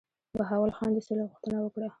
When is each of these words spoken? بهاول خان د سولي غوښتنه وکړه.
بهاول 0.37 0.71
خان 0.77 0.91
د 0.93 0.97
سولي 1.05 1.23
غوښتنه 1.31 1.57
وکړه. 1.61 1.87